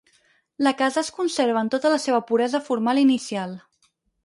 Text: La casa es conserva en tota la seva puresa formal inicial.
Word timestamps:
La 0.67 0.71
casa 0.79 0.99
es 1.07 1.11
conserva 1.17 1.61
en 1.67 1.69
tota 1.77 1.93
la 1.97 2.01
seva 2.07 2.23
puresa 2.33 2.65
formal 2.71 3.05
inicial. 3.05 3.57